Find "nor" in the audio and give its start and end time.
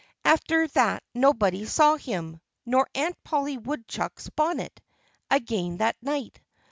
2.65-2.87